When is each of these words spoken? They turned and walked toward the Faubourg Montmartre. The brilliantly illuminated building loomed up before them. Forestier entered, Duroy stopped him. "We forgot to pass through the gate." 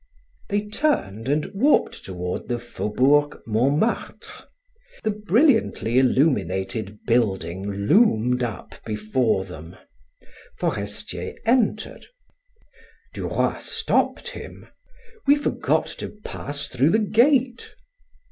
They 0.49 0.65
turned 0.67 1.27
and 1.29 1.45
walked 1.53 2.03
toward 2.05 2.47
the 2.47 2.57
Faubourg 2.57 3.39
Montmartre. 3.45 4.45
The 5.03 5.11
brilliantly 5.11 5.99
illuminated 5.99 6.97
building 7.05 7.69
loomed 7.69 8.41
up 8.41 8.73
before 8.83 9.43
them. 9.45 9.75
Forestier 10.57 11.35
entered, 11.45 12.07
Duroy 13.13 13.59
stopped 13.59 14.29
him. 14.29 14.67
"We 15.27 15.35
forgot 15.35 15.85
to 15.99 16.09
pass 16.23 16.65
through 16.67 16.89
the 16.89 16.97
gate." 17.05 17.69